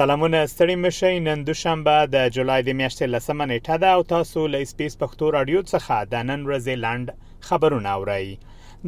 [0.00, 4.58] سلامونه ستړي مشي نن دوشنبه د جولای د میاشتې لسمه نیټه ده او تاسو له
[4.72, 7.06] سپیس پښتو رادیو څخه د نن ورځې لاند
[7.48, 8.26] خبرونه اورئ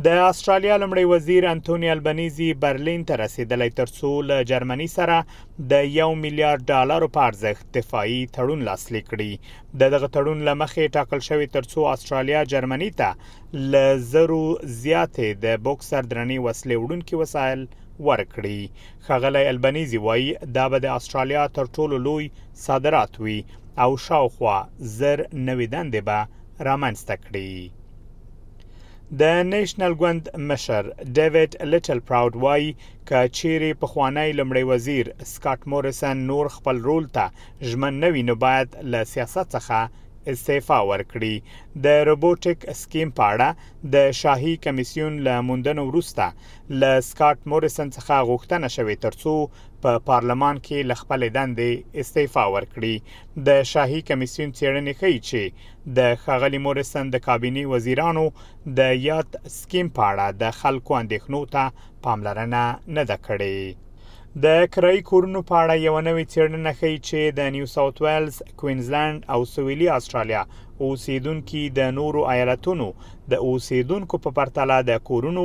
[0.06, 5.16] د استرالیا لمړي وزیر انټونی البنيزي برلین ته رسیدلی ترڅو له جرمني سره
[5.72, 9.32] د 1 میلیارډ ډالر په ارزښت دفاعي تړون لاسلیک کړي
[9.80, 13.08] د دغه تړون لمخې ټاکل شوی ترڅو استرالیا جرمني ته
[13.76, 14.44] لزرو
[14.84, 17.68] زیاتې د بوکسر درنې وسلې وړونکو وسایل
[18.06, 18.60] ورکړي
[19.06, 22.24] خغلی البنيزي وایي دا به د استرالیا تر ټولو لوی
[22.66, 23.38] صادرات وي
[23.82, 24.58] او شاوخوا
[24.98, 26.18] زر نوې دندې به
[26.68, 27.52] رامنځته کړي
[29.20, 29.22] د
[29.52, 30.82] نېشنل ګوند مشر
[31.16, 32.70] ډیوډ لټل پراود وایي
[33.08, 37.24] ک چيري په خوانی لمړی وزیر سکاټ مورسن نور خپل رول ته
[37.68, 39.78] ژمن نوي نو باید له سیاست څخه
[40.32, 41.34] استعفا ورکړي
[41.84, 43.48] د روبوټک سکیم په اړه
[43.94, 46.24] د شاهي کمیسیون له موندنو وروسته
[46.80, 49.34] ل سکاټ موریسن څخه غوښتنه شوې ترڅو
[49.82, 51.70] په پا پارلمان کې ل خپل دندې
[52.02, 52.94] استعفا ورکړي
[53.48, 58.24] د شاهي کمیسیون چیرنې ښیي چې د خغلی موریسن د کابینه وزیرانو
[58.78, 62.64] د یاد سکیم په اړه د خلکو اندېښنو ته پاملرنه
[62.96, 63.87] نه ده کړې
[64.44, 69.18] د کرای کورونو په اړه یو نوې څېړنه ښیي چې د نیو ساوث ویلز، کوینزلند
[69.32, 70.42] او سویلي استرالیا
[70.84, 72.86] اوسیدونکو د نورو ایالتونو
[73.30, 75.44] د اوسیدونکو په پرتله د کورونو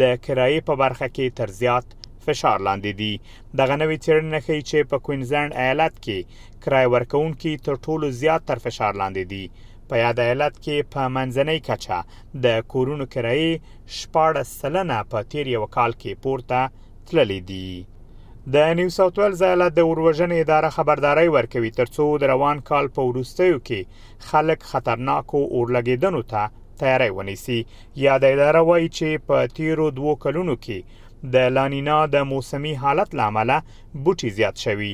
[0.00, 1.86] د کرایې په برخه کې تر زیات
[2.26, 3.14] فشار لاندې دي
[3.62, 6.18] دغه نوې څېړنه ښیي چې په کوینزلند ایالت کې
[6.66, 9.44] کرای ورکوونکو تر ټولو زیات تر فشار لاندې دي
[9.88, 11.98] په یاد ایالت کې په منځنۍ کچه
[12.44, 13.50] د کورونو کرایې
[14.02, 16.60] 14 سلنه په تیر یو کال کې پورته
[17.08, 17.70] تللې دي
[18.54, 23.00] د نیو ساوث ویلز ایالت د اوروژنې اداره خبرداري ورکوي ترڅو د روان کال په
[23.08, 23.80] وروستیو کې
[24.28, 26.42] خلک خطرناکو اورلګیدنو ته
[26.80, 27.60] تیاری ونیسي
[28.04, 30.78] یا د اداره وایي چې په تیرو دوو کلونو کې
[31.34, 33.50] د لانینا د موسمي حالت لامل
[34.04, 34.92] بوټي زیات شوي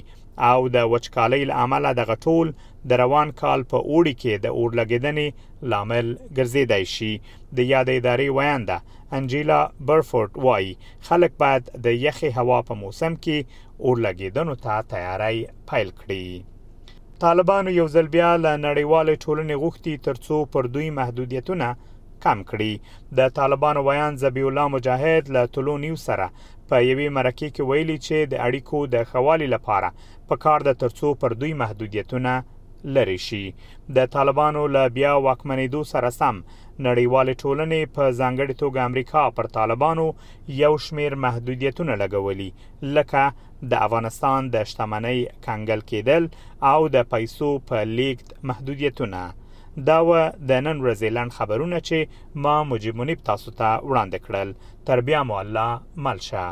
[0.50, 2.46] او د وچکالۍ لامل د غټول
[2.88, 5.28] د روان کال په اوړي کې د اور لګیدنې
[5.70, 6.06] لامل
[6.36, 7.12] ګرځیدای شي
[7.56, 8.76] د یاد ادارې وینده
[9.18, 10.64] انجیلا برفورت وای
[11.06, 13.38] خلک باید د یخي هوا په موسم کې
[13.84, 15.36] اور لګیدنو ته تیاری
[15.68, 16.26] پیل کړي
[17.22, 21.68] طالبانو یو ځل بیا له نړیوال ټولنې غوښتي ترڅو پر دوی محدودیتونه
[22.26, 22.72] کم کړي
[23.18, 26.26] د طالبانو ویان زبی الله مجاهد له ټولو نیو سره
[26.68, 29.88] په یوې مرکه کې ویلي چې د اړیکو د خوالي لپاره
[30.28, 32.32] په کار د ترڅو پر دوی محدودیتونه
[32.96, 33.44] لری شي
[33.96, 36.36] د طالبانو له بیا واکمنېدو سره سم
[36.88, 40.06] نړیوال ټولنې په ځانګړې توګه امریکا پر طالبانو
[40.62, 42.50] یو شمیر محدودیتونه لګولي
[42.98, 43.24] لکه
[43.70, 46.22] د افغانستان د شتمنۍ کنګل کېدل
[46.72, 49.22] او د پیسو په لیږد محدودیتونه
[49.88, 50.10] دا و
[50.48, 51.98] د نن ورځې لاند خبرونه چې
[52.42, 54.48] ما مجيب منیب تاسو ته وړاندې کړل
[54.86, 55.70] تر بیا مو الله
[56.04, 56.44] ملشه